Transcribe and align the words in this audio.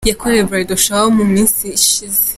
Yakorewe 0.09 0.43
Bridal 0.49 0.79
Shower 0.85 1.09
mu 1.17 1.25
minsi 1.33 1.63
ishize. 1.79 2.21